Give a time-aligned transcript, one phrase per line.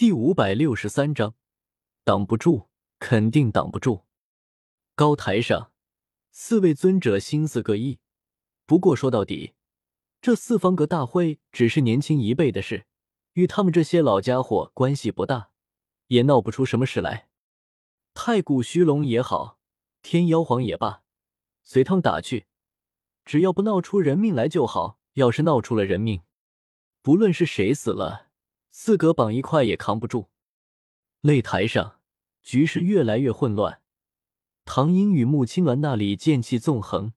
[0.00, 1.34] 第五百六十三章，
[2.04, 4.06] 挡不住，肯定挡不住。
[4.94, 5.72] 高台上，
[6.30, 7.98] 四位尊者心思各异。
[8.64, 9.52] 不过说到底，
[10.22, 12.86] 这四方阁大会只是年轻一辈的事，
[13.34, 15.50] 与他们这些老家伙关系不大，
[16.06, 17.28] 也闹不出什么事来。
[18.14, 19.58] 太古虚龙也好，
[20.00, 21.02] 天妖皇也罢，
[21.62, 22.46] 随他们打去，
[23.26, 24.98] 只要不闹出人命来就好。
[25.12, 26.22] 要是闹出了人命，
[27.02, 28.29] 不论是谁死了。
[28.70, 30.30] 四格绑一块也扛不住。
[31.22, 32.00] 擂台上
[32.42, 33.82] 局势越来越混乱，
[34.64, 37.12] 唐英与穆青鸾那里剑气纵横，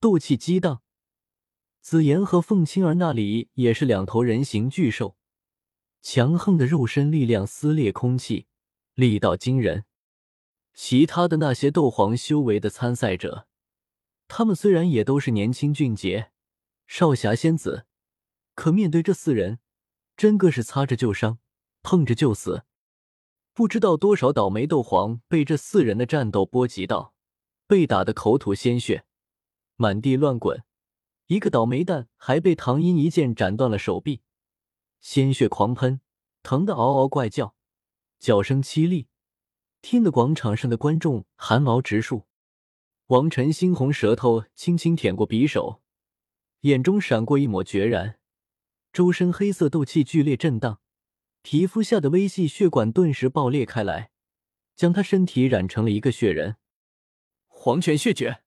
[0.00, 0.82] 斗气激荡；
[1.80, 5.16] 紫妍和凤青儿那里也是两头人形巨兽，
[6.02, 8.46] 强横的肉身力量撕裂空气，
[8.94, 9.84] 力道惊人。
[10.74, 13.46] 其他的那些斗皇修为的参赛者，
[14.26, 16.30] 他们虽然也都是年轻俊杰、
[16.86, 17.86] 少侠仙子，
[18.54, 19.60] 可面对这四人。
[20.18, 21.38] 真个是擦着就伤，
[21.84, 22.64] 碰着就死，
[23.52, 27.14] 不知道多少倒霉斗皇被这四人的战斗波及到，
[27.68, 29.04] 被打得口吐鲜血，
[29.76, 30.64] 满地乱滚。
[31.28, 34.22] 一个倒霉蛋还被唐英一剑斩断了手臂，
[35.00, 36.00] 鲜血狂喷，
[36.42, 37.54] 疼得嗷嗷怪叫，
[38.18, 39.06] 叫声凄厉，
[39.80, 42.24] 听得广场上的观众汗毛直竖。
[43.06, 45.80] 王晨猩红舌头轻轻舔过匕首，
[46.62, 48.17] 眼中闪过一抹决然。
[48.92, 50.80] 周身黑色斗气剧烈震荡，
[51.42, 54.10] 皮肤下的微细血管顿时爆裂开来，
[54.74, 56.56] 将他身体染成了一个血人。
[57.46, 58.42] 黄泉血诀，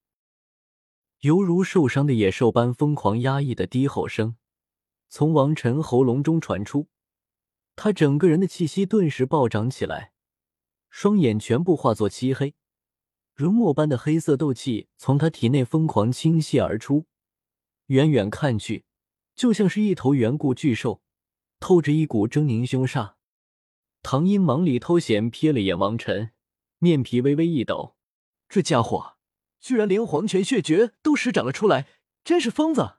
[1.20, 4.36] 犹如受伤的野兽般疯狂压抑的低吼声
[5.08, 6.88] 从王晨喉咙中传出，
[7.76, 10.14] 他整个人的气息顿时暴涨起来，
[10.90, 12.56] 双眼全部化作漆黑，
[13.34, 17.06] 如墨般的黑色斗气从他体内疯狂倾泻而出，
[17.88, 18.86] 远远看去。
[19.36, 21.02] 就像是一头远古巨兽，
[21.60, 23.16] 透着一股狰狞凶煞。
[24.04, 26.32] 唐英忙里偷闲瞥了眼王晨，
[26.80, 27.96] 面皮微微一抖，
[28.50, 29.18] 这家伙
[29.60, 31.88] 居然连黄泉血诀都施展了出来，
[32.24, 32.98] 真是疯子！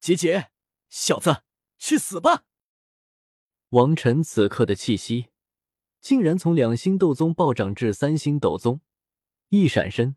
[0.00, 0.50] 杰杰，
[0.88, 1.42] 小子，
[1.78, 2.44] 去死吧！
[3.70, 5.28] 王晨此刻的气息，
[6.00, 8.80] 竟然从两星斗宗暴涨至三星斗宗，
[9.48, 10.16] 一闪身，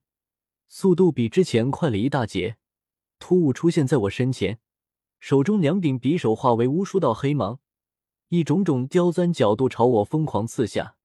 [0.67, 2.57] 速度比之前快了一大截，
[3.19, 4.59] 突兀出现在我身前。
[5.21, 7.59] 手中两柄匕首化为无数道黑芒，
[8.29, 10.97] 以种种刁钻角度朝我疯狂刺下。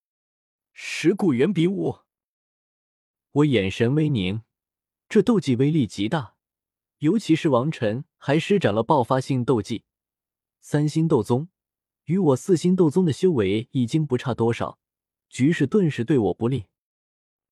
[0.73, 1.99] 石骨原比武，
[3.33, 4.41] 我眼神微凝，
[5.07, 6.35] 这斗技威力极大，
[7.01, 9.85] 尤其是王晨还施展了爆发性斗技。
[10.61, 11.51] 三星斗宗
[12.07, 14.79] 与我四星斗宗的修为已经不差多少，
[15.29, 16.65] 局势顿时对我不利。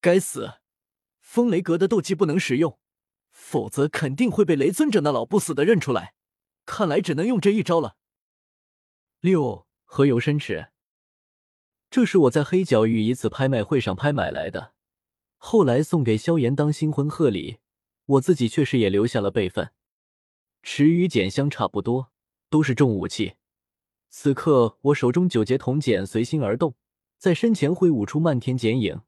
[0.01, 0.55] 该死，
[1.21, 2.79] 风雷阁的斗技不能使用，
[3.31, 6.15] 否则肯定会被雷尊者那老不死的认出来。
[6.67, 7.97] 看来只能用这一招了。
[9.21, 10.69] 六何由深齿，
[11.91, 14.75] 这是我在黑角域一次拍卖会上拍买来的，
[15.37, 17.59] 后来送给萧炎当新婚贺礼，
[18.07, 19.73] 我自己确实也留下了备份。
[20.63, 22.11] 尺与剪相差不多，
[22.49, 23.35] 都是重武器。
[24.09, 26.75] 此刻我手中九节铜剪随心而动，
[27.19, 29.03] 在身前挥舞出漫天剪影，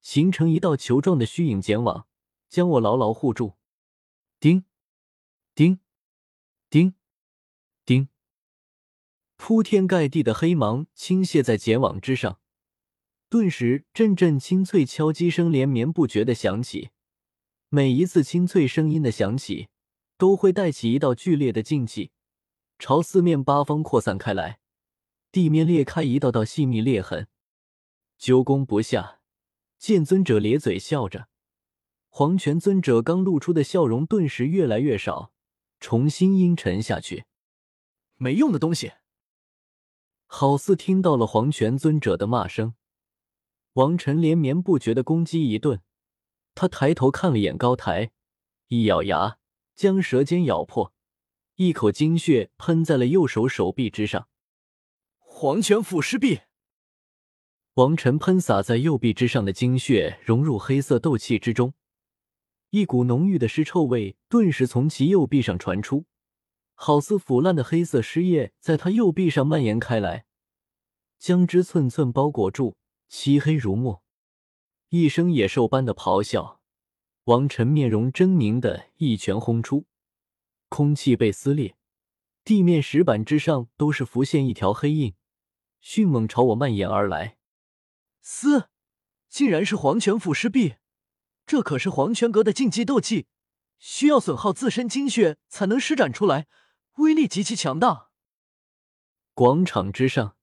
[0.00, 2.06] 形成一道球状的虚影剪网，
[2.48, 3.54] 将我牢牢护住。
[4.40, 4.64] 叮，
[5.54, 5.80] 叮。
[6.70, 6.94] 叮！
[9.38, 12.38] 铺天盖地的黑芒倾泻在茧网之上，
[13.30, 16.90] 顿时阵阵清脆敲击声连绵不绝的响起。
[17.70, 19.68] 每一次清脆声音的响起，
[20.18, 22.10] 都会带起一道剧烈的劲气，
[22.78, 24.58] 朝四面八方扩散开来，
[25.30, 27.28] 地面裂开一道道细密裂痕。
[28.18, 29.20] 久攻不下，
[29.78, 31.28] 剑尊者咧嘴笑着，
[32.08, 35.32] 黄泉尊者刚露出的笑容顿时越来越少，
[35.78, 37.24] 重新阴沉下去。
[38.16, 38.92] 没用的东西！
[40.30, 42.74] 好似听到了黄泉尊者的骂声，
[43.72, 45.80] 王晨连绵不绝的攻击一顿。
[46.54, 48.12] 他抬头看了眼高台，
[48.68, 49.38] 一咬牙，
[49.74, 50.92] 将舌尖咬破，
[51.56, 54.28] 一口精血喷在了右手手臂之上。
[55.18, 56.40] 黄泉腐尸臂！
[57.74, 61.72] 王晨喷洒在右臂之上的精血融入黑色斗气之中，
[62.70, 66.04] 一股浓郁的尸臭味顿时从其右臂上传出。
[66.80, 70.26] 好似腐烂的黑色尸液在他右臂上蔓延开来，
[71.18, 72.76] 将之寸寸包裹住，
[73.08, 74.04] 漆黑如墨。
[74.90, 76.60] 一声野兽般的咆哮，
[77.24, 79.86] 王晨面容狰狞的一拳轰出，
[80.68, 81.74] 空气被撕裂，
[82.44, 85.14] 地面石板之上都是浮现一条黑印，
[85.80, 87.38] 迅猛朝我蔓延而来。
[88.20, 88.70] 嘶！
[89.28, 90.76] 竟然是黄泉腐尸臂，
[91.44, 93.26] 这可是黄泉阁的禁忌斗技，
[93.80, 96.46] 需要损耗自身精血才能施展出来。
[96.98, 98.10] 威力极其强大。
[99.34, 100.36] 广场之上，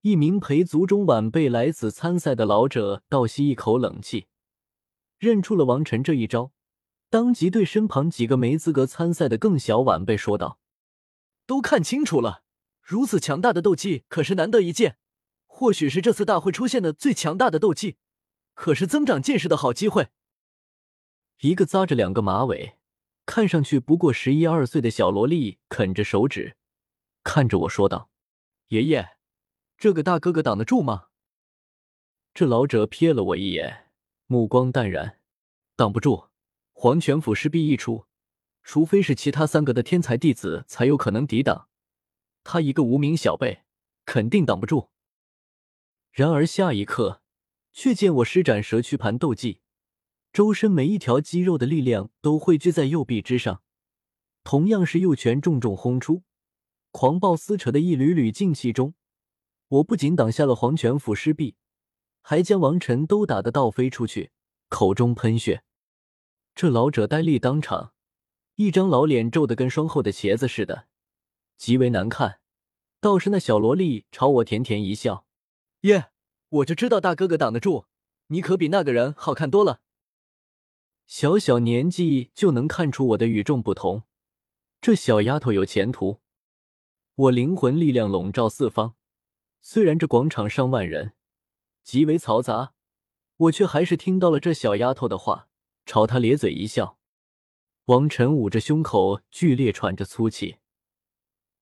[0.00, 4.26] 一名陪族中晚辈来此参赛的老者倒吸一口冷气，
[5.18, 6.52] 认出了王晨这一招，
[7.10, 10.58] 当即对身旁几个没资格参赛的更小晚辈说道
[11.46, 12.44] ：“都看清楚了，
[12.80, 14.96] 如此强大的斗技可是难得一见，
[15.46, 17.98] 或许是这次大会出现的最强大的斗技，
[18.54, 20.08] 可是增长见识的好机会。”
[21.40, 22.78] 一个扎着两个马尾，
[23.26, 26.56] 看上去不过十一二岁的小萝莉啃着手指，
[27.22, 28.10] 看着我说道
[28.68, 29.16] ：“爷爷。”
[29.76, 31.08] 这个大哥哥挡得住吗？
[32.32, 33.90] 这老者瞥了我一眼，
[34.26, 35.20] 目光淡然，
[35.76, 36.28] 挡不住。
[36.72, 38.06] 黄泉府势必一出，
[38.62, 41.68] 除非是其他三个的天才弟子才有可能抵挡。
[42.42, 43.64] 他一个无名小辈，
[44.04, 44.90] 肯定挡不住。
[46.12, 47.22] 然而下一刻，
[47.72, 49.60] 却见我施展蛇躯盘斗技，
[50.34, 53.62] 周身每一条肌肉的力量都汇聚在右臂之上，
[54.42, 56.24] 同样是右拳重重轰出，
[56.90, 58.94] 狂暴撕扯的一缕缕劲气中。
[59.68, 61.54] 我不仅挡下了黄泉府尸壁，
[62.20, 64.32] 还将王晨都打得倒飞出去，
[64.68, 65.62] 口中喷血。
[66.56, 67.92] 这老者呆立当场，
[68.56, 70.88] 一张老脸皱得跟霜后的茄子似的，
[71.56, 72.40] 极为难看。
[73.00, 75.26] 倒是那小萝莉朝我甜甜一笑
[75.82, 76.06] ：“耶，
[76.48, 77.86] 我就知道大哥哥挡得住，
[78.26, 79.82] 你可比那个人好看多了。”
[81.06, 84.04] 小小年纪就能看出我的与众不同，
[84.80, 86.20] 这小丫头有前途。
[87.14, 88.96] 我灵魂力量笼罩四方。
[89.60, 91.12] 虽然这广场上万人，
[91.82, 92.74] 极为嘈杂，
[93.36, 95.48] 我却还是听到了这小丫头的话，
[95.86, 96.98] 朝她咧嘴一笑。
[97.86, 100.56] 王晨捂着胸口，剧烈喘着粗气，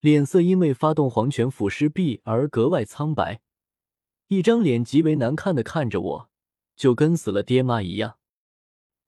[0.00, 3.40] 脸色因为发动黄泉腐尸壁而格外苍白，
[4.28, 6.30] 一张脸极为难看的看着我，
[6.74, 8.18] 就跟死了爹妈一样。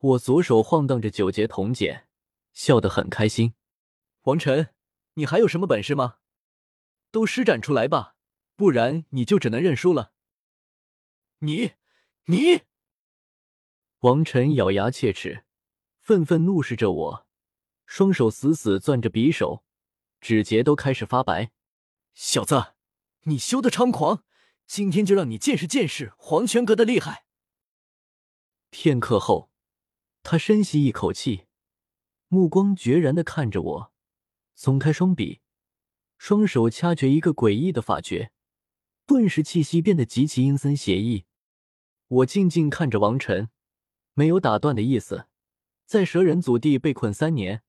[0.04, 2.06] 我左手晃荡着九节铜简，
[2.52, 3.54] 笑得很开心。
[4.24, 4.74] 王晨，
[5.14, 6.18] 你还有什么本事吗？
[7.10, 8.14] 都施展出来吧！
[8.54, 10.12] 不然你就只能认输了。
[11.38, 11.72] 你，
[12.26, 12.64] 你！
[14.00, 15.46] 王晨咬牙切齿，
[16.02, 17.26] 愤愤怒视着我，
[17.86, 19.64] 双手死死攥着匕首，
[20.20, 21.50] 指节都开始发白。
[22.12, 22.74] 小子，
[23.22, 24.22] 你休得猖狂！
[24.66, 27.24] 今天就让你见识见识黄泉阁的厉害。
[28.68, 29.50] 片刻后，
[30.26, 31.44] 他深吸一口气，
[32.28, 33.92] 目光决然的看着我，
[34.54, 35.42] 松开双臂，
[36.16, 38.32] 双手掐诀一个诡异的法诀。
[39.04, 41.26] 顿时气息变得极其阴森邪异。
[42.08, 43.50] 我静静看着王晨，
[44.14, 45.26] 没有打断的意思。
[45.84, 47.62] 在蛇人祖地被困三年，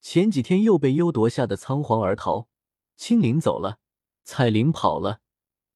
[0.00, 2.48] 前几天又被幽夺吓得仓皇而逃。
[2.96, 3.80] 青灵走了，
[4.22, 5.20] 彩灵跑了，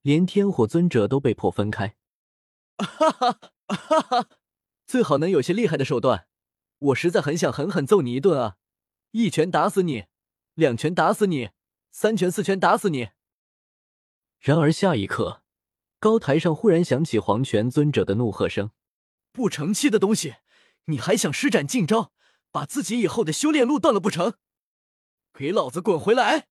[0.02, 1.96] 连天火尊者都被迫分开。
[2.78, 3.32] 哈哈
[3.66, 4.28] 哈哈！
[4.90, 6.26] 最好能有些厉害的手段，
[6.78, 8.56] 我实在很想狠狠揍你一顿啊！
[9.12, 10.06] 一拳打死你，
[10.54, 11.50] 两拳打死你，
[11.92, 13.10] 三拳四拳打死你。
[14.40, 15.44] 然而下一刻，
[16.00, 18.72] 高台上忽然响起黄泉尊者的怒喝声
[19.30, 20.34] ：“不成器的东西，
[20.86, 22.10] 你还想施展禁招，
[22.50, 24.34] 把自己以后的修炼路断了不成？
[25.32, 26.48] 给老子滚回来！”